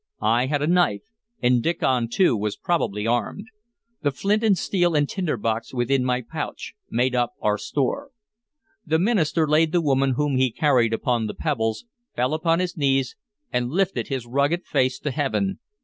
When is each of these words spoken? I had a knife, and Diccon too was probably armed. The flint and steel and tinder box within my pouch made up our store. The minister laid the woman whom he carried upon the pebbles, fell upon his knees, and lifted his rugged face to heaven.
I 0.23 0.47
had 0.47 0.63
a 0.63 0.67
knife, 0.67 1.03
and 1.43 1.61
Diccon 1.61 2.07
too 2.09 2.35
was 2.35 2.55
probably 2.55 3.05
armed. 3.05 3.45
The 4.01 4.09
flint 4.09 4.43
and 4.43 4.57
steel 4.57 4.95
and 4.95 5.07
tinder 5.07 5.37
box 5.37 5.75
within 5.75 6.03
my 6.03 6.21
pouch 6.23 6.73
made 6.89 7.13
up 7.13 7.33
our 7.39 7.59
store. 7.59 8.09
The 8.83 8.97
minister 8.97 9.47
laid 9.47 9.71
the 9.73 9.79
woman 9.79 10.13
whom 10.13 10.37
he 10.37 10.49
carried 10.49 10.91
upon 10.91 11.27
the 11.27 11.35
pebbles, 11.35 11.85
fell 12.15 12.33
upon 12.33 12.57
his 12.57 12.75
knees, 12.75 13.15
and 13.53 13.69
lifted 13.69 14.07
his 14.07 14.25
rugged 14.25 14.65
face 14.65 14.97
to 14.97 15.11
heaven. 15.11 15.59